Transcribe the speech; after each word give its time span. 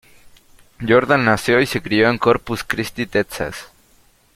Jordan 0.79 1.25
nació 1.25 1.61
y 1.61 1.67
se 1.67 1.79
crio 1.79 2.09
en 2.09 2.17
Corpus 2.17 2.63
Christi, 2.63 3.05
Texas. 3.05 3.67